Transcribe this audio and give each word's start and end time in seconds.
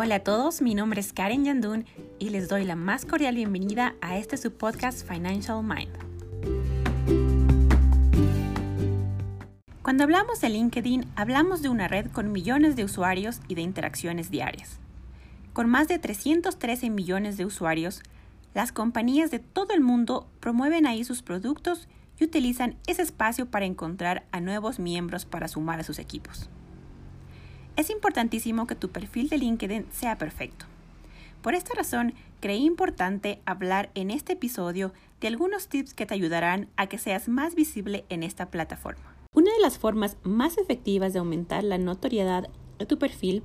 Hola 0.00 0.14
a 0.14 0.20
todos, 0.20 0.62
mi 0.62 0.76
nombre 0.76 1.00
es 1.00 1.12
Karen 1.12 1.44
Yandun 1.44 1.84
y 2.20 2.28
les 2.28 2.48
doy 2.48 2.64
la 2.64 2.76
más 2.76 3.04
cordial 3.04 3.34
bienvenida 3.34 3.96
a 4.00 4.16
este 4.16 4.36
su 4.36 4.52
podcast 4.52 5.04
Financial 5.04 5.60
Mind. 5.60 5.90
Cuando 9.82 10.04
hablamos 10.04 10.40
de 10.40 10.50
LinkedIn, 10.50 11.04
hablamos 11.16 11.62
de 11.62 11.68
una 11.68 11.88
red 11.88 12.12
con 12.12 12.30
millones 12.30 12.76
de 12.76 12.84
usuarios 12.84 13.40
y 13.48 13.56
de 13.56 13.62
interacciones 13.62 14.30
diarias. 14.30 14.78
Con 15.52 15.68
más 15.68 15.88
de 15.88 15.98
313 15.98 16.90
millones 16.90 17.36
de 17.36 17.44
usuarios, 17.44 18.04
las 18.54 18.70
compañías 18.70 19.32
de 19.32 19.40
todo 19.40 19.74
el 19.74 19.80
mundo 19.80 20.28
promueven 20.38 20.86
ahí 20.86 21.02
sus 21.02 21.22
productos 21.22 21.88
y 22.20 22.24
utilizan 22.24 22.76
ese 22.86 23.02
espacio 23.02 23.46
para 23.46 23.66
encontrar 23.66 24.28
a 24.30 24.38
nuevos 24.38 24.78
miembros 24.78 25.24
para 25.24 25.48
sumar 25.48 25.80
a 25.80 25.82
sus 25.82 25.98
equipos. 25.98 26.48
Es 27.78 27.90
importantísimo 27.90 28.66
que 28.66 28.74
tu 28.74 28.88
perfil 28.88 29.28
de 29.28 29.38
LinkedIn 29.38 29.86
sea 29.92 30.18
perfecto. 30.18 30.66
Por 31.42 31.54
esta 31.54 31.74
razón, 31.74 32.12
creí 32.40 32.64
importante 32.64 33.40
hablar 33.46 33.92
en 33.94 34.10
este 34.10 34.32
episodio 34.32 34.92
de 35.20 35.28
algunos 35.28 35.68
tips 35.68 35.94
que 35.94 36.04
te 36.04 36.12
ayudarán 36.12 36.68
a 36.76 36.88
que 36.88 36.98
seas 36.98 37.28
más 37.28 37.54
visible 37.54 38.04
en 38.08 38.24
esta 38.24 38.46
plataforma. 38.50 39.14
Una 39.32 39.52
de 39.52 39.60
las 39.60 39.78
formas 39.78 40.16
más 40.24 40.58
efectivas 40.58 41.12
de 41.12 41.20
aumentar 41.20 41.62
la 41.62 41.78
notoriedad 41.78 42.48
de 42.80 42.86
tu 42.86 42.98
perfil 42.98 43.44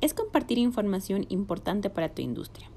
es 0.00 0.14
compartir 0.14 0.56
información 0.56 1.26
importante 1.28 1.90
para 1.90 2.08
tu 2.08 2.22
industria. 2.22 2.70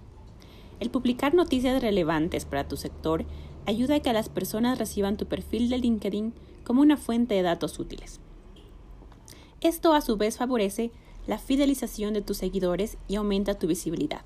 El 0.81 0.89
publicar 0.89 1.33
noticias 1.33 1.81
relevantes 1.81 2.43
para 2.43 2.67
tu 2.67 2.75
sector 2.75 3.23
ayuda 3.65 3.95
a 3.95 3.99
que 4.01 4.11
las 4.11 4.27
personas 4.27 4.77
reciban 4.77 5.15
tu 5.15 5.27
perfil 5.27 5.69
de 5.69 5.77
LinkedIn 5.77 6.33
como 6.65 6.81
una 6.81 6.97
fuente 6.97 7.35
de 7.35 7.41
datos 7.43 7.79
útiles. 7.79 8.19
Esto 9.61 9.93
a 9.93 10.01
su 10.01 10.15
vez 10.15 10.37
favorece 10.37 10.91
la 11.27 11.37
fidelización 11.37 12.13
de 12.13 12.21
tus 12.21 12.37
seguidores 12.37 12.97
y 13.07 13.15
aumenta 13.15 13.59
tu 13.59 13.67
visibilidad. 13.67 14.21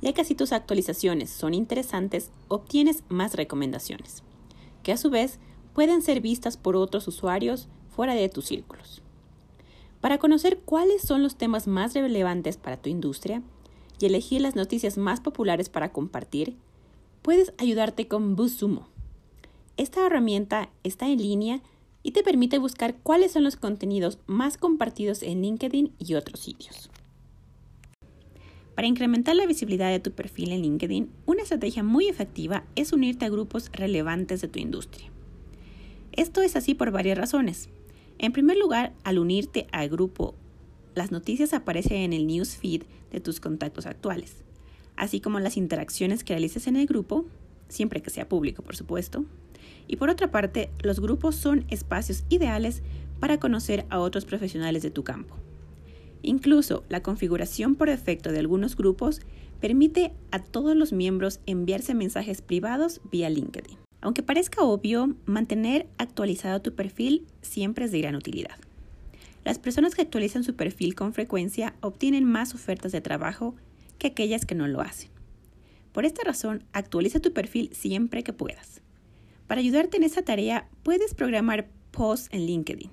Ya 0.00 0.12
que 0.12 0.24
si 0.24 0.34
tus 0.34 0.52
actualizaciones 0.52 1.30
son 1.30 1.54
interesantes, 1.54 2.30
obtienes 2.46 3.02
más 3.08 3.34
recomendaciones, 3.34 4.22
que 4.84 4.92
a 4.92 4.96
su 4.96 5.10
vez 5.10 5.40
pueden 5.74 6.02
ser 6.02 6.20
vistas 6.20 6.56
por 6.56 6.76
otros 6.76 7.08
usuarios 7.08 7.68
fuera 7.88 8.14
de 8.14 8.28
tus 8.28 8.46
círculos. 8.46 9.02
Para 10.00 10.18
conocer 10.18 10.60
cuáles 10.60 11.02
son 11.02 11.24
los 11.24 11.36
temas 11.36 11.66
más 11.66 11.94
relevantes 11.94 12.56
para 12.56 12.76
tu 12.76 12.88
industria 12.88 13.42
y 13.98 14.06
elegir 14.06 14.40
las 14.40 14.54
noticias 14.54 14.96
más 14.96 15.20
populares 15.20 15.68
para 15.68 15.90
compartir, 15.90 16.56
puedes 17.22 17.52
ayudarte 17.58 18.06
con 18.06 18.36
BuzzSumo. 18.36 18.86
Esta 19.76 20.06
herramienta 20.06 20.70
está 20.84 21.08
en 21.08 21.18
línea 21.18 21.60
y 22.02 22.12
te 22.12 22.22
permite 22.22 22.58
buscar 22.58 22.96
cuáles 23.02 23.32
son 23.32 23.44
los 23.44 23.56
contenidos 23.56 24.18
más 24.26 24.56
compartidos 24.56 25.22
en 25.22 25.42
LinkedIn 25.42 25.92
y 25.98 26.14
otros 26.14 26.40
sitios. 26.40 26.90
Para 28.74 28.86
incrementar 28.86 29.34
la 29.34 29.46
visibilidad 29.46 29.90
de 29.90 29.98
tu 29.98 30.12
perfil 30.12 30.52
en 30.52 30.62
LinkedIn, 30.62 31.10
una 31.26 31.42
estrategia 31.42 31.82
muy 31.82 32.08
efectiva 32.08 32.64
es 32.76 32.92
unirte 32.92 33.24
a 33.24 33.28
grupos 33.28 33.70
relevantes 33.72 34.40
de 34.40 34.46
tu 34.46 34.60
industria. 34.60 35.10
Esto 36.12 36.42
es 36.42 36.54
así 36.54 36.74
por 36.74 36.92
varias 36.92 37.18
razones. 37.18 37.68
En 38.18 38.32
primer 38.32 38.56
lugar, 38.56 38.92
al 39.02 39.18
unirte 39.18 39.66
al 39.72 39.88
grupo, 39.88 40.36
las 40.94 41.10
noticias 41.10 41.54
aparecen 41.54 41.98
en 41.98 42.12
el 42.12 42.26
newsfeed 42.26 42.82
de 43.10 43.20
tus 43.20 43.40
contactos 43.40 43.86
actuales, 43.86 44.44
así 44.96 45.20
como 45.20 45.40
las 45.40 45.56
interacciones 45.56 46.22
que 46.22 46.34
realices 46.34 46.66
en 46.66 46.76
el 46.76 46.86
grupo, 46.86 47.24
siempre 47.68 48.02
que 48.02 48.10
sea 48.10 48.28
público, 48.28 48.62
por 48.62 48.76
supuesto, 48.76 49.24
y 49.86 49.96
por 49.96 50.10
otra 50.10 50.30
parte, 50.30 50.70
los 50.82 51.00
grupos 51.00 51.34
son 51.36 51.64
espacios 51.68 52.24
ideales 52.28 52.82
para 53.20 53.38
conocer 53.38 53.86
a 53.90 53.98
otros 53.98 54.24
profesionales 54.24 54.82
de 54.82 54.90
tu 54.90 55.04
campo. 55.04 55.36
Incluso 56.22 56.84
la 56.88 57.02
configuración 57.02 57.74
por 57.74 57.88
defecto 57.88 58.32
de 58.32 58.38
algunos 58.38 58.76
grupos 58.76 59.20
permite 59.60 60.12
a 60.30 60.40
todos 60.40 60.76
los 60.76 60.92
miembros 60.92 61.40
enviarse 61.46 61.94
mensajes 61.94 62.42
privados 62.42 63.00
vía 63.10 63.30
LinkedIn. 63.30 63.78
Aunque 64.00 64.22
parezca 64.22 64.62
obvio, 64.62 65.16
mantener 65.26 65.88
actualizado 65.98 66.62
tu 66.62 66.74
perfil 66.74 67.26
siempre 67.42 67.86
es 67.86 67.92
de 67.92 68.00
gran 68.00 68.14
utilidad. 68.14 68.56
Las 69.44 69.58
personas 69.58 69.94
que 69.94 70.02
actualizan 70.02 70.44
su 70.44 70.54
perfil 70.54 70.94
con 70.94 71.12
frecuencia 71.12 71.74
obtienen 71.80 72.24
más 72.24 72.54
ofertas 72.54 72.92
de 72.92 73.00
trabajo 73.00 73.54
que 73.98 74.08
aquellas 74.08 74.44
que 74.44 74.54
no 74.54 74.68
lo 74.68 74.80
hacen. 74.80 75.10
Por 75.92 76.04
esta 76.04 76.22
razón, 76.22 76.64
actualiza 76.72 77.18
tu 77.18 77.32
perfil 77.32 77.70
siempre 77.72 78.22
que 78.22 78.32
puedas. 78.32 78.82
Para 79.48 79.62
ayudarte 79.62 79.96
en 79.96 80.04
esa 80.04 80.20
tarea, 80.20 80.68
puedes 80.82 81.14
programar 81.14 81.70
posts 81.90 82.28
en 82.32 82.44
LinkedIn, 82.44 82.90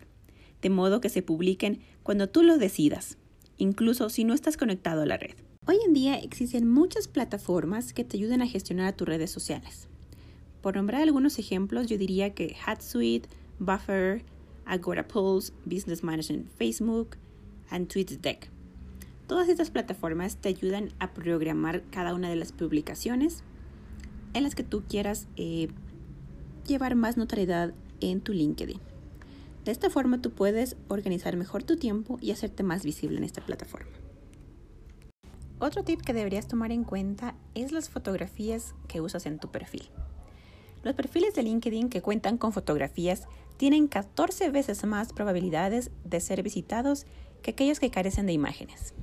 de 0.62 0.70
modo 0.70 1.02
que 1.02 1.10
se 1.10 1.22
publiquen 1.22 1.82
cuando 2.02 2.30
tú 2.30 2.44
lo 2.44 2.58
decidas, 2.58 3.18
incluso 3.58 4.10
si 4.10 4.24
no 4.24 4.34
estás 4.34 4.56
conectado 4.56 5.02
a 5.02 5.06
la 5.06 5.18
red. 5.18 5.36
Hoy 5.68 5.76
en 5.86 5.94
día 5.94 6.16
existen 6.16 6.72
muchas 6.72 7.10
plataformas 7.10 7.92
que 7.92 8.06
te 8.06 8.16
ayudan 8.16 8.42
a 8.42 8.48
gestionar 8.48 8.96
tus 8.96 9.06
redes 9.06 9.32
sociales. 9.32 9.90
Por 10.62 10.78
nombrar 10.78 11.02
algunos 11.02 11.40
ejemplos, 11.40 11.88
yo 11.88 11.98
diría 11.98 12.34
que 12.34 12.56
HatSuite, 12.66 13.28
Buffer, 13.60 14.24
Agora 14.66 15.06
Pulse, 15.08 15.52
Business 15.66 16.04
Management 16.04 16.50
Facebook 16.58 17.18
y 17.70 17.84
TweetDeck. 17.84 18.50
Todas 19.28 19.50
estas 19.50 19.72
plataformas 19.72 20.38
te 20.38 20.48
ayudan 20.48 20.94
a 21.00 21.14
programar 21.14 21.84
cada 21.92 22.16
una 22.16 22.30
de 22.30 22.38
las 22.38 22.54
publicaciones 22.54 23.44
en 24.34 24.44
las 24.44 24.56
que 24.56 24.64
tú 24.64 24.84
quieras 24.88 25.28
eh, 25.36 25.68
llevar 26.66 26.96
más 26.96 27.18
notoriedad 27.18 27.74
en 28.02 28.22
tu 28.22 28.34
LinkedIn. 28.34 28.80
De 29.64 29.72
esta 29.72 29.90
forma 29.90 30.22
tú 30.22 30.32
puedes 30.32 30.76
organizar 30.90 31.36
mejor 31.38 31.64
tu 31.64 31.78
tiempo 31.78 32.18
y 32.22 32.32
hacerte 32.32 32.64
más 32.64 32.84
visible 32.84 33.18
en 33.18 33.24
esta 33.24 33.42
plataforma. 33.42 33.92
Otro 35.58 35.84
tip 35.84 36.02
que 36.02 36.14
deberías 36.14 36.48
tomar 36.48 36.72
en 36.72 36.84
cuenta 36.84 37.36
es 37.56 37.72
las 37.72 37.90
fotografías 37.90 38.76
que 38.88 39.02
usas 39.02 39.26
en 39.26 39.40
tu 39.40 39.50
perfil. 39.50 39.90
Los 40.84 40.94
perfiles 40.94 41.34
de 41.34 41.44
LinkedIn 41.44 41.90
que 41.90 42.02
cuentan 42.02 42.38
con 42.38 42.54
fotografías 42.54 43.28
tienen 43.58 43.88
14 43.88 44.52
veces 44.52 44.84
más 44.86 45.14
probabilidades 45.14 45.90
de 46.04 46.20
ser 46.20 46.44
visitados 46.44 47.06
que 47.42 47.52
aquellos 47.52 47.80
que 47.80 47.90
carecen 47.90 48.26
de 48.28 48.34
imágenes. 48.34 48.94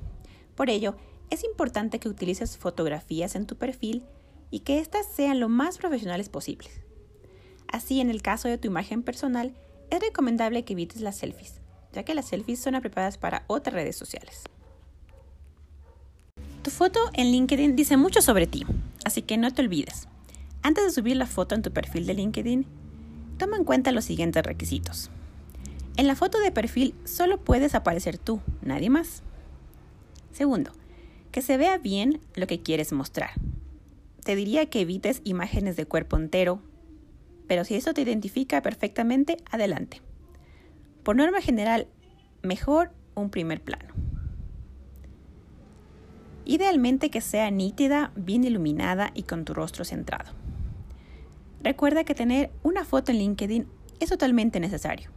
Por 0.55 0.69
ello, 0.69 0.95
es 1.29 1.43
importante 1.43 1.99
que 1.99 2.07
utilices 2.07 2.57
fotografías 2.57 3.35
en 3.35 3.47
tu 3.47 3.57
perfil 3.57 4.03
y 4.51 4.59
que 4.59 4.79
éstas 4.79 5.07
sean 5.07 5.39
lo 5.39 5.49
más 5.49 5.79
profesionales 5.79 6.29
posibles. 6.29 6.82
Así, 7.73 7.99
en 8.01 8.11
el 8.11 8.21
caso 8.21 8.47
de 8.47 8.59
tu 8.59 8.67
imagen 8.67 9.01
personal, 9.01 9.51
es 9.89 9.99
recomendable 9.99 10.63
que 10.63 10.73
evites 10.73 11.01
las 11.01 11.17
selfies, 11.17 11.55
ya 11.91 12.03
que 12.03 12.13
las 12.13 12.27
selfies 12.27 12.59
son 12.59 12.75
apropiadas 12.75 13.17
para 13.17 13.45
otras 13.47 13.73
redes 13.73 13.95
sociales. 13.95 14.43
Tu 16.61 16.69
foto 16.69 16.99
en 17.13 17.31
LinkedIn 17.31 17.75
dice 17.75 17.97
mucho 17.97 18.21
sobre 18.21 18.45
ti, 18.45 18.63
así 19.05 19.23
que 19.23 19.37
no 19.37 19.51
te 19.51 19.63
olvides. 19.63 20.07
Antes 20.61 20.85
de 20.85 20.91
subir 20.91 21.17
la 21.17 21.25
foto 21.25 21.55
en 21.55 21.63
tu 21.63 21.71
perfil 21.71 22.05
de 22.05 22.13
LinkedIn, 22.13 22.67
toma 23.39 23.57
en 23.57 23.63
cuenta 23.63 23.91
los 23.91 24.05
siguientes 24.05 24.43
requisitos. 24.43 25.09
En 25.97 26.05
la 26.05 26.15
foto 26.15 26.39
de 26.39 26.51
perfil 26.51 26.93
solo 27.05 27.39
puedes 27.39 27.73
aparecer 27.73 28.19
tú, 28.19 28.39
nadie 28.61 28.91
más. 28.91 29.23
Segundo, 30.31 30.73
que 31.31 31.41
se 31.41 31.57
vea 31.57 31.79
bien 31.79 32.21
lo 32.35 32.45
que 32.45 32.61
quieres 32.61 32.93
mostrar. 32.93 33.31
Te 34.23 34.35
diría 34.35 34.67
que 34.67 34.81
evites 34.81 35.21
imágenes 35.23 35.75
de 35.75 35.87
cuerpo 35.87 36.17
entero, 36.17 36.61
pero 37.47 37.65
si 37.65 37.75
eso 37.75 37.93
te 37.93 38.01
identifica 38.01 38.61
perfectamente, 38.61 39.37
adelante. 39.51 40.01
Por 41.03 41.15
norma 41.15 41.41
general, 41.41 41.87
mejor 42.41 42.91
un 43.15 43.29
primer 43.29 43.61
plano. 43.61 43.93
Idealmente 46.45 47.09
que 47.09 47.21
sea 47.21 47.49
nítida, 47.51 48.11
bien 48.15 48.43
iluminada 48.43 49.11
y 49.13 49.23
con 49.23 49.45
tu 49.45 49.53
rostro 49.53 49.85
centrado. 49.85 50.31
Recuerda 51.61 52.03
que 52.03 52.15
tener 52.15 52.51
una 52.63 52.83
foto 52.83 53.11
en 53.11 53.19
LinkedIn 53.19 53.67
es 53.99 54.09
totalmente 54.09 54.59
necesario. 54.59 55.09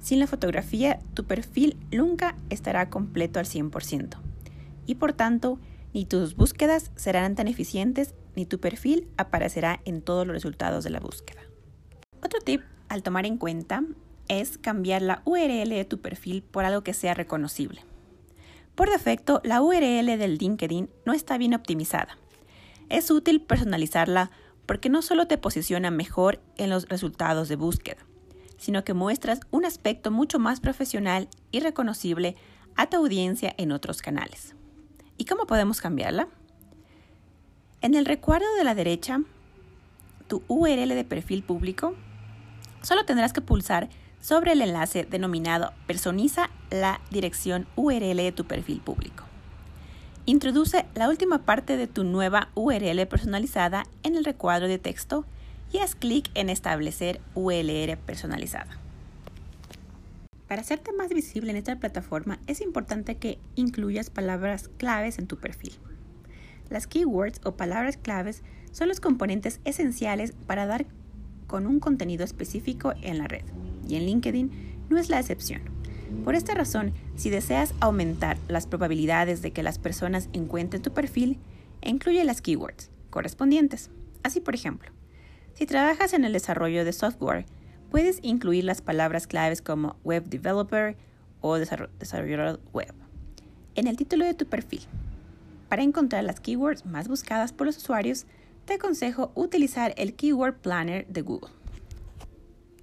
Sin 0.00 0.20
la 0.20 0.28
fotografía, 0.28 1.00
tu 1.14 1.24
perfil 1.24 1.76
nunca 1.90 2.36
estará 2.50 2.88
completo 2.88 3.40
al 3.40 3.46
100% 3.46 4.18
y 4.88 4.94
por 4.94 5.12
tanto, 5.12 5.60
ni 5.92 6.04
tus 6.04 6.34
búsquedas 6.34 6.90
serán 6.96 7.34
tan 7.34 7.48
eficientes 7.48 8.14
ni 8.36 8.46
tu 8.46 8.60
perfil 8.60 9.08
aparecerá 9.16 9.80
en 9.84 10.02
todos 10.02 10.26
los 10.26 10.34
resultados 10.34 10.84
de 10.84 10.90
la 10.90 11.00
búsqueda. 11.00 11.40
Otro 12.22 12.40
tip 12.40 12.62
al 12.88 13.02
tomar 13.02 13.26
en 13.26 13.36
cuenta 13.36 13.84
es 14.28 14.58
cambiar 14.58 15.02
la 15.02 15.22
URL 15.24 15.70
de 15.70 15.84
tu 15.84 16.00
perfil 16.00 16.42
por 16.42 16.64
algo 16.64 16.82
que 16.82 16.94
sea 16.94 17.14
reconocible. 17.14 17.82
Por 18.74 18.90
defecto, 18.90 19.40
la 19.42 19.60
URL 19.60 20.06
del 20.18 20.36
LinkedIn 20.36 20.88
no 21.04 21.12
está 21.12 21.36
bien 21.38 21.54
optimizada. 21.54 22.16
Es 22.88 23.10
útil 23.10 23.40
personalizarla 23.40 24.30
porque 24.66 24.88
no 24.88 25.02
solo 25.02 25.26
te 25.26 25.38
posiciona 25.38 25.90
mejor 25.90 26.40
en 26.56 26.70
los 26.70 26.88
resultados 26.88 27.48
de 27.48 27.56
búsqueda, 27.56 28.06
sino 28.56 28.84
que 28.84 28.94
muestras 28.94 29.40
un 29.50 29.64
aspecto 29.64 30.10
mucho 30.10 30.38
más 30.38 30.60
profesional 30.60 31.28
y 31.50 31.60
reconocible 31.60 32.36
a 32.76 32.88
tu 32.88 32.98
audiencia 32.98 33.54
en 33.58 33.72
otros 33.72 34.02
canales. 34.02 34.54
¿Y 35.28 35.30
cómo 35.30 35.44
podemos 35.44 35.82
cambiarla? 35.82 36.26
En 37.82 37.94
el 37.94 38.06
recuadro 38.06 38.46
de 38.56 38.64
la 38.64 38.74
derecha, 38.74 39.20
tu 40.26 40.42
URL 40.48 40.88
de 40.88 41.04
perfil 41.04 41.42
público, 41.42 41.94
solo 42.80 43.04
tendrás 43.04 43.34
que 43.34 43.42
pulsar 43.42 43.90
sobre 44.22 44.52
el 44.52 44.62
enlace 44.62 45.04
denominado 45.04 45.74
Personiza 45.86 46.48
la 46.70 47.02
dirección 47.10 47.66
URL 47.76 48.16
de 48.16 48.32
tu 48.32 48.46
perfil 48.46 48.80
público. 48.80 49.24
Introduce 50.24 50.86
la 50.94 51.10
última 51.10 51.40
parte 51.42 51.76
de 51.76 51.88
tu 51.88 52.04
nueva 52.04 52.48
URL 52.54 53.06
personalizada 53.06 53.84
en 54.04 54.16
el 54.16 54.24
recuadro 54.24 54.66
de 54.66 54.78
texto 54.78 55.26
y 55.70 55.80
haz 55.80 55.94
clic 55.94 56.30
en 56.32 56.48
Establecer 56.48 57.20
URL 57.34 57.98
personalizada. 57.98 58.78
Para 60.48 60.62
hacerte 60.62 60.92
más 60.92 61.10
visible 61.10 61.50
en 61.50 61.58
esta 61.58 61.78
plataforma 61.78 62.40
es 62.46 62.62
importante 62.62 63.16
que 63.16 63.38
incluyas 63.54 64.08
palabras 64.08 64.70
claves 64.78 65.18
en 65.18 65.26
tu 65.26 65.36
perfil. 65.36 65.74
Las 66.70 66.86
keywords 66.86 67.40
o 67.44 67.56
palabras 67.56 67.98
claves 67.98 68.42
son 68.72 68.88
los 68.88 69.00
componentes 69.00 69.60
esenciales 69.64 70.32
para 70.46 70.66
dar 70.66 70.86
con 71.46 71.66
un 71.66 71.80
contenido 71.80 72.24
específico 72.24 72.94
en 73.02 73.18
la 73.18 73.28
red, 73.28 73.44
y 73.86 73.96
en 73.96 74.06
LinkedIn 74.06 74.50
no 74.88 74.98
es 74.98 75.10
la 75.10 75.20
excepción. 75.20 75.62
Por 76.24 76.34
esta 76.34 76.54
razón, 76.54 76.94
si 77.16 77.28
deseas 77.28 77.74
aumentar 77.80 78.38
las 78.48 78.66
probabilidades 78.66 79.42
de 79.42 79.50
que 79.50 79.62
las 79.62 79.78
personas 79.78 80.30
encuentren 80.32 80.82
tu 80.82 80.92
perfil, 80.92 81.38
incluye 81.82 82.24
las 82.24 82.40
keywords 82.40 82.90
correspondientes. 83.10 83.90
Así, 84.22 84.40
por 84.40 84.54
ejemplo, 84.54 84.90
si 85.54 85.66
trabajas 85.66 86.14
en 86.14 86.24
el 86.24 86.32
desarrollo 86.32 86.84
de 86.84 86.92
software, 86.92 87.44
puedes 87.90 88.18
incluir 88.22 88.64
las 88.64 88.82
palabras 88.82 89.26
claves 89.26 89.62
como 89.62 89.96
web 90.04 90.24
developer 90.24 90.96
o 91.40 91.56
desarrollador 91.56 92.60
web 92.72 92.94
en 93.78 93.86
el 93.86 93.96
título 93.96 94.24
de 94.24 94.34
tu 94.34 94.44
perfil. 94.44 94.80
Para 95.68 95.84
encontrar 95.84 96.24
las 96.24 96.40
keywords 96.40 96.84
más 96.84 97.06
buscadas 97.06 97.52
por 97.52 97.68
los 97.68 97.76
usuarios, 97.76 98.26
te 98.64 98.74
aconsejo 98.74 99.30
utilizar 99.36 99.94
el 99.96 100.14
Keyword 100.14 100.56
Planner 100.56 101.06
de 101.06 101.22
Google. 101.22 101.52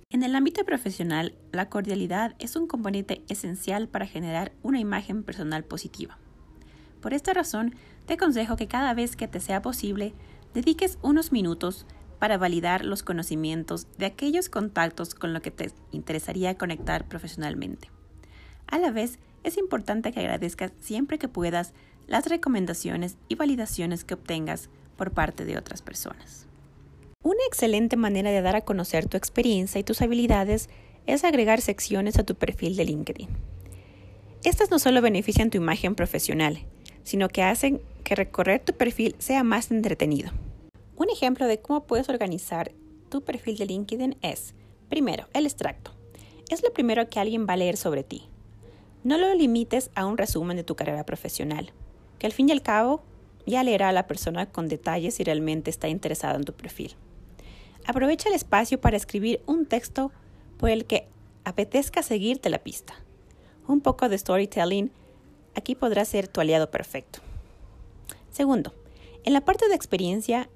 En 0.10 0.24
el 0.24 0.34
ámbito 0.36 0.64
profesional, 0.64 1.36
la 1.52 1.68
cordialidad 1.68 2.36
es 2.40 2.56
un 2.56 2.66
componente 2.66 3.24
esencial 3.28 3.90
para 3.90 4.08
generar 4.08 4.54
una 4.64 4.80
imagen 4.80 5.24
personal 5.24 5.66
positiva. 5.66 6.18
Por 7.02 7.14
esta 7.14 7.34
razón, 7.34 7.76
te 8.06 8.14
aconsejo 8.14 8.56
que 8.56 8.68
cada 8.68 8.94
vez 8.94 9.18
que 9.18 9.28
te 9.28 9.42
sea 9.42 9.62
posible, 9.62 10.14
dediques 10.54 10.98
unos 11.02 11.34
minutos 11.34 11.86
para 12.20 12.38
validar 12.38 12.86
los 12.86 13.04
conocimientos 13.04 13.88
de 13.98 14.06
aquellos 14.06 14.50
contactos 14.50 15.16
con 15.16 15.34
los 15.34 15.42
que 15.42 15.52
te 15.52 15.72
interesaría 15.92 16.58
conectar 16.58 17.08
profesionalmente. 17.08 17.90
A 18.68 18.80
la 18.80 18.92
vez, 18.92 19.20
es 19.44 19.58
importante 19.58 20.12
que 20.12 20.20
agradezcas 20.20 20.72
siempre 20.80 21.20
que 21.20 21.28
puedas 21.28 21.74
las 22.08 22.28
recomendaciones 22.28 23.18
y 23.28 23.36
validaciones 23.36 24.04
que 24.04 24.16
obtengas 24.16 24.70
por 24.98 25.12
parte 25.12 25.46
de 25.46 25.58
otras 25.58 25.82
personas. 25.82 26.48
Una 27.24 27.44
excelente 27.48 27.98
manera 27.98 28.32
de 28.32 28.42
dar 28.42 28.56
a 28.56 28.62
conocer 28.62 29.08
tu 29.08 29.18
experiencia 29.18 29.80
y 29.80 29.84
tus 29.84 30.02
habilidades 30.02 30.70
es 31.08 31.24
agregar 31.24 31.62
secciones 31.62 32.18
a 32.18 32.24
tu 32.24 32.36
perfil 32.36 32.76
de 32.76 32.86
LinkedIn. 32.86 33.30
Estas 34.44 34.70
no 34.70 34.78
solo 34.78 35.02
benefician 35.02 35.50
tu 35.50 35.58
imagen 35.58 35.96
profesional, 35.96 36.60
sino 37.04 37.30
que 37.30 37.44
hacen 37.44 37.82
que 38.04 38.16
recorrer 38.16 38.62
tu 38.64 38.74
perfil 38.74 39.16
sea 39.18 39.44
más 39.44 39.72
entretenido. 39.72 40.32
Un 40.98 41.10
ejemplo 41.10 41.48
de 41.48 41.60
cómo 41.60 41.84
puedes 41.84 42.08
organizar 42.08 42.72
tu 43.10 43.22
perfil 43.22 43.58
de 43.58 43.66
LinkedIn 43.66 44.18
es, 44.22 44.54
primero, 44.88 45.28
el 45.34 45.46
extracto. 45.46 45.92
Es 46.50 46.64
lo 46.64 46.72
primero 46.72 47.10
que 47.10 47.20
alguien 47.20 47.46
va 47.48 47.54
a 47.54 47.58
leer 47.58 47.76
sobre 47.76 48.04
ti. 48.04 48.30
No 49.04 49.18
lo 49.18 49.34
limites 49.34 49.92
a 49.94 50.06
un 50.06 50.18
resumen 50.18 50.56
de 50.56 50.64
tu 50.64 50.76
carrera 50.76 51.06
profesional, 51.06 51.74
que 52.18 52.28
al 52.28 52.34
fin 52.34 52.50
y 52.50 52.54
al 52.54 52.62
cabo 52.62 53.04
ya 53.46 53.64
leerá 53.64 53.90
a 53.90 53.94
la 53.94 54.08
persona 54.08 54.48
con 54.48 54.68
detalles 54.68 55.16
si 55.16 55.24
realmente 55.24 55.70
está 55.70 55.90
interesada 55.90 56.36
en 56.36 56.46
tu 56.46 56.54
perfil. 56.54 56.96
Aprovecha 57.86 58.30
el 58.30 58.36
espacio 58.36 58.80
para 58.80 58.98
escribir 58.98 59.42
un 59.46 59.66
texto 59.66 60.12
por 60.58 60.70
el 60.70 60.86
que 60.86 61.08
apetezca 61.44 62.04
seguirte 62.04 62.50
la 62.50 62.64
pista. 62.64 62.96
Un 63.68 63.82
poco 63.82 64.10
de 64.10 64.18
storytelling 64.18 64.92
aquí 65.56 65.76
podrá 65.76 66.06
ser 66.06 66.28
tu 66.28 66.42
aliado 66.42 66.72
perfecto. 66.72 67.20
Segundo, 68.32 68.74
en 69.24 69.34
la 69.34 69.42
parte 69.42 69.68
de 69.68 69.76
experiencia 69.76 70.50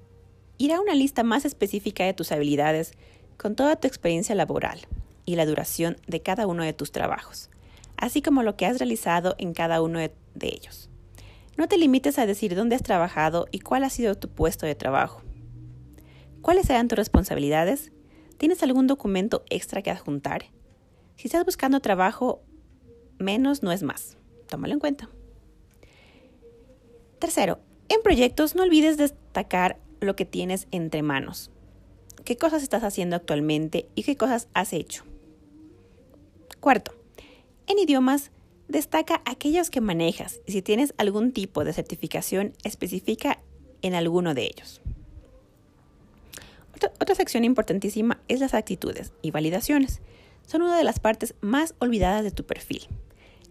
irá 0.60 0.78
una 0.78 0.94
lista 0.94 1.22
más 1.22 1.46
específica 1.46 2.04
de 2.04 2.12
tus 2.12 2.32
habilidades 2.32 2.92
con 3.38 3.56
toda 3.56 3.76
tu 3.76 3.88
experiencia 3.88 4.34
laboral 4.34 4.80
y 5.24 5.36
la 5.36 5.46
duración 5.46 5.96
de 6.06 6.20
cada 6.20 6.46
uno 6.46 6.62
de 6.62 6.74
tus 6.74 6.92
trabajos, 6.92 7.48
así 7.96 8.20
como 8.20 8.42
lo 8.42 8.56
que 8.58 8.66
has 8.66 8.78
realizado 8.78 9.34
en 9.38 9.54
cada 9.54 9.80
uno 9.80 9.98
de, 9.98 10.12
ellos. 10.42 10.90
No 11.56 11.66
te 11.66 11.78
limites 11.78 12.18
a 12.18 12.26
decir 12.26 12.54
dónde 12.54 12.76
has 12.76 12.82
trabajado 12.82 13.46
y 13.50 13.60
cuál 13.60 13.84
ha 13.84 13.90
sido 13.90 14.16
tu 14.16 14.28
puesto 14.28 14.66
de 14.66 14.74
trabajo. 14.74 15.22
¿Cuáles 16.42 16.66
serán 16.66 16.88
tus 16.88 16.98
responsabilidades? 16.98 17.90
¿Tienes 18.36 18.62
algún 18.62 18.86
documento 18.86 19.44
extra 19.48 19.80
que 19.80 19.90
adjuntar? 19.90 20.44
Si 21.16 21.28
estás 21.28 21.46
buscando 21.46 21.80
trabajo, 21.80 22.42
menos 23.18 23.62
no 23.62 23.72
es 23.72 23.82
más. 23.82 24.18
Tómalo 24.46 24.74
en 24.74 24.80
cuenta. 24.80 25.08
Tercero, 27.18 27.60
en 27.88 28.02
proyectos 28.02 28.54
no 28.54 28.62
olvides 28.62 28.98
destacar 28.98 29.78
lo 30.00 30.16
que 30.16 30.24
tienes 30.24 30.66
entre 30.70 31.02
manos. 31.02 31.50
¿Qué 32.24 32.36
cosas 32.36 32.62
estás 32.62 32.84
haciendo 32.84 33.16
actualmente 33.16 33.88
y 33.94 34.02
qué 34.02 34.16
cosas 34.16 34.48
has 34.54 34.72
hecho? 34.72 35.04
Cuarto, 36.60 36.92
en 37.66 37.78
idiomas 37.78 38.30
destaca 38.68 39.22
aquellos 39.24 39.70
que 39.70 39.80
manejas 39.80 40.40
y 40.46 40.52
si 40.52 40.62
tienes 40.62 40.94
algún 40.98 41.32
tipo 41.32 41.64
de 41.64 41.72
certificación 41.72 42.52
especifica 42.62 43.40
en 43.82 43.94
alguno 43.94 44.34
de 44.34 44.44
ellos. 44.44 44.80
Otra, 46.98 47.14
sección 47.14 47.44
importantísima 47.44 48.20
es 48.28 48.40
las 48.40 48.54
actitudes 48.54 49.12
y 49.20 49.32
validaciones. 49.32 50.00
Son 50.46 50.62
una 50.62 50.78
de 50.78 50.84
las 50.84 50.98
partes 50.98 51.34
más 51.40 51.74
olvidadas 51.78 52.24
de 52.24 52.30
tu 52.30 52.44
perfil. 52.44 52.86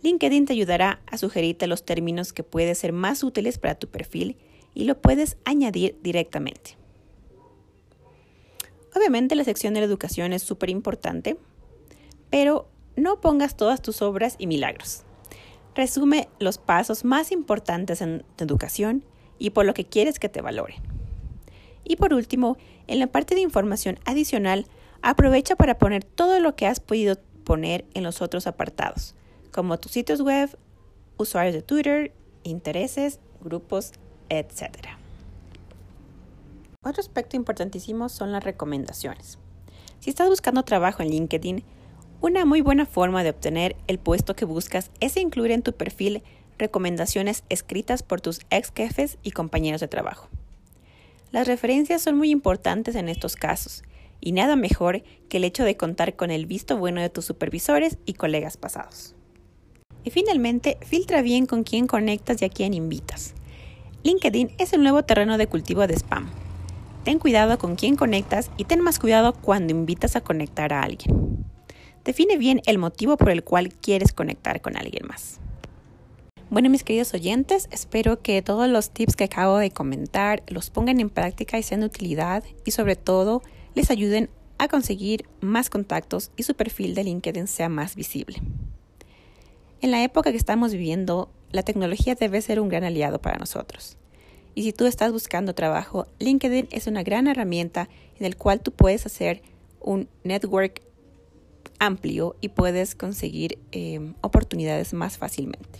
LinkedIn 0.02 0.46
te 0.46 0.54
ayudará 0.54 1.02
a 1.06 1.18
sugerirte 1.18 1.68
los 1.68 1.84
términos 1.86 2.34
que 2.34 2.44
pueden 2.44 2.76
ser 2.76 2.94
más 2.94 3.24
útiles 3.24 3.60
para 3.60 3.76
tu 3.76 3.88
perfil 3.88 4.38
y 4.74 4.86
lo 4.86 5.00
puedes 5.02 5.38
añadir 5.46 5.98
directamente. 6.02 6.78
Obviamente 8.96 9.36
la 9.36 9.44
sección 9.44 9.74
de 9.74 9.82
la 9.82 9.86
educación 9.86 10.34
es 10.34 10.44
súper 10.44 10.70
importante, 10.70 11.38
pero 12.30 12.68
no 12.96 13.22
pongas 13.22 13.56
todas 13.56 13.82
tus 13.82 14.02
obras 14.02 14.36
y 14.40 14.48
milagros. 14.48 15.04
Resume 15.76 16.28
los 16.40 16.58
pasos 16.58 17.06
más 17.06 17.32
importantes 17.32 18.02
en 18.02 18.24
tu 18.36 18.44
educación 18.44 19.06
y 19.38 19.52
por 19.52 19.66
lo 19.66 19.74
que 19.74 19.86
quieres 19.86 20.20
que 20.20 20.30
te 20.30 20.42
valore. 20.42 20.76
Y 21.84 21.96
por 21.96 22.14
último, 22.14 22.58
en 22.88 23.00
la 23.00 23.08
parte 23.08 23.36
de 23.36 23.42
información 23.42 24.00
adicional, 24.06 24.68
aprovecha 25.02 25.56
para 25.56 25.78
poner 25.78 26.04
todo 26.04 26.40
lo 26.40 26.56
que 26.56 26.68
has 26.68 26.80
podido 26.80 27.18
poner 27.44 27.86
en 27.94 28.04
los 28.04 28.22
otros 28.22 28.48
apartados, 28.48 29.16
como 29.52 29.80
tus 29.80 29.94
sitios 29.94 30.22
web, 30.22 30.56
usuarios 31.18 31.56
de 31.56 31.62
Twitter, 31.62 32.14
intereses, 32.44 33.20
grupos, 33.42 33.94
etc. 34.30 34.88
Otro 36.84 37.02
aspecto 37.02 37.36
importantísimo 37.36 38.10
son 38.10 38.32
las 38.32 38.44
recomendaciones. 38.44 39.38
Si 40.00 40.10
estás 40.10 40.30
buscando 40.30 40.64
trabajo 40.64 41.04
en 41.04 41.10
LinkedIn, 41.10 41.64
una 42.22 42.46
muy 42.46 42.62
buena 42.62 42.86
forma 42.86 43.24
de 43.24 43.32
obtener 43.32 43.76
el 43.88 44.00
puesto 44.00 44.36
que 44.36 44.46
buscas 44.46 44.92
es 45.00 45.18
incluir 45.18 45.52
en 45.52 45.62
tu 45.62 45.74
perfil 45.74 46.24
recomendaciones 46.58 47.44
escritas 47.50 48.04
por 48.04 48.22
tus 48.22 48.42
ex 48.50 48.72
jefes 48.76 49.18
y 49.24 49.32
compañeros 49.32 49.82
de 49.82 49.88
trabajo. 49.88 50.30
Las 51.32 51.48
referencias 51.48 52.02
son 52.02 52.18
muy 52.18 52.30
importantes 52.30 52.96
en 52.96 53.08
estos 53.08 53.36
casos, 53.36 53.84
y 54.22 54.32
nada 54.32 54.56
mejor 54.56 55.04
que 55.30 55.38
el 55.38 55.44
hecho 55.44 55.64
de 55.64 55.78
contar 55.78 56.16
con 56.16 56.32
el 56.32 56.46
visto 56.46 56.78
bueno 56.78 57.02
de 57.02 57.10
tus 57.10 57.26
supervisores 57.26 57.98
y 58.06 58.14
colegas 58.14 58.58
pasados. 58.58 59.16
Y 60.04 60.12
finalmente, 60.12 60.78
filtra 60.82 61.22
bien 61.22 61.46
con 61.46 61.64
quién 61.64 61.88
conectas 61.88 62.42
y 62.42 62.46
a 62.46 62.50
quién 62.50 62.74
invitas. 62.74 63.34
LinkedIn 64.02 64.52
es 64.58 64.72
el 64.72 64.82
nuevo 64.82 65.04
terreno 65.04 65.38
de 65.38 65.48
cultivo 65.48 65.86
de 65.86 65.94
spam. 65.94 66.30
Ten 67.04 67.20
cuidado 67.20 67.58
con 67.58 67.76
quién 67.76 67.98
conectas 67.98 68.50
y 68.56 68.64
ten 68.64 68.80
más 68.80 68.98
cuidado 68.98 69.34
cuando 69.34 69.74
invitas 69.74 70.16
a 70.16 70.22
conectar 70.22 70.72
a 70.72 70.84
alguien. 70.84 71.46
Define 72.06 72.38
bien 72.38 72.62
el 72.66 72.78
motivo 72.78 73.18
por 73.18 73.30
el 73.30 73.44
cual 73.44 73.74
quieres 73.74 74.14
conectar 74.14 74.62
con 74.62 74.78
alguien 74.78 75.06
más. 75.06 75.42
Bueno, 76.50 76.70
mis 76.70 76.86
queridos 76.86 77.14
oyentes, 77.14 77.68
espero 77.72 78.22
que 78.22 78.42
todos 78.42 78.70
los 78.70 78.92
tips 78.92 79.18
que 79.18 79.26
acabo 79.26 79.58
de 79.58 79.70
comentar 79.70 80.44
los 80.48 80.70
pongan 80.70 81.02
en 81.02 81.10
práctica 81.10 81.60
y 81.60 81.64
sean 81.64 81.82
de 81.82 81.88
utilidad 81.88 82.46
y 82.64 82.72
sobre 82.72 82.96
todo 82.96 83.42
les 83.76 83.92
ayuden 83.92 84.30
a 84.60 84.70
conseguir 84.70 85.26
más 85.42 85.70
contactos 85.70 86.32
y 86.38 86.44
su 86.44 86.56
perfil 86.56 86.96
de 86.96 87.04
LinkedIn 87.04 87.48
sea 87.48 87.68
más 87.68 87.96
visible. 87.96 88.42
En 89.82 89.92
la 89.92 90.04
época 90.04 90.32
que 90.32 90.38
estamos 90.38 90.72
viviendo, 90.72 91.30
la 91.52 91.64
tecnología 91.64 92.16
debe 92.16 92.42
ser 92.42 92.60
un 92.60 92.70
gran 92.70 92.84
aliado 92.84 93.22
para 93.22 93.38
nosotros. 93.38 93.98
Y 94.56 94.64
si 94.64 94.74
tú 94.74 94.86
estás 94.86 95.12
buscando 95.12 95.54
trabajo, 95.54 96.08
LinkedIn 96.20 96.68
es 96.72 96.88
una 96.88 97.04
gran 97.04 97.28
herramienta 97.28 97.90
en 98.20 98.26
el 98.26 98.36
cual 98.36 98.62
tú 98.62 98.72
puedes 98.72 99.06
hacer 99.06 99.42
un 99.80 100.10
network 100.24 100.82
amplio 101.80 102.36
y 102.42 102.50
puedes 102.50 102.96
conseguir 102.96 103.58
eh, 103.72 104.14
oportunidades 104.22 104.94
más 104.94 105.18
fácilmente. 105.18 105.80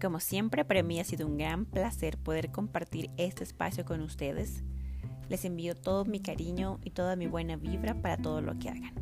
Como 0.00 0.20
siempre, 0.20 0.64
para 0.64 0.84
mí 0.84 1.00
ha 1.00 1.04
sido 1.04 1.26
un 1.26 1.38
gran 1.38 1.64
placer 1.64 2.18
poder 2.18 2.52
compartir 2.52 3.10
este 3.16 3.42
espacio 3.42 3.84
con 3.84 4.00
ustedes. 4.00 4.62
Les 5.28 5.44
envío 5.44 5.74
todo 5.74 6.04
mi 6.04 6.20
cariño 6.20 6.78
y 6.84 6.90
toda 6.90 7.16
mi 7.16 7.26
buena 7.26 7.56
vibra 7.56 8.00
para 8.00 8.16
todo 8.16 8.40
lo 8.40 8.56
que 8.58 8.68
hagan. 8.70 8.94